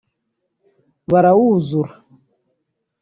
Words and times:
barawuzura 1.11 1.93